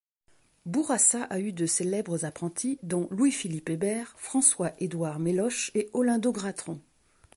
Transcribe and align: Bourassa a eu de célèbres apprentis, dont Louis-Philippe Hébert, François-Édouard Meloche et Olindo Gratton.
Bourassa 0.65 1.25
a 1.25 1.37
eu 1.39 1.51
de 1.51 1.67
célèbres 1.67 2.25
apprentis, 2.25 2.79
dont 2.81 3.07
Louis-Philippe 3.11 3.69
Hébert, 3.69 4.15
François-Édouard 4.17 5.19
Meloche 5.19 5.69
et 5.75 5.91
Olindo 5.93 6.31
Gratton. 6.31 6.79